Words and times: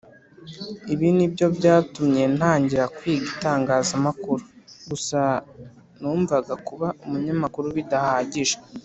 Ibi 0.93 1.07
ni 1.17 1.27
byo 1.33 1.47
byatumye 1.57 2.23
ntangira 2.37 2.85
kwiga 2.95 3.25
itangazamakuru. 3.33 4.43
Gusa 4.89 5.21
numvaga 5.99 6.53
kuba 6.67 6.87
umunyamakuru 7.05 7.67
bidahagije. 7.79 8.55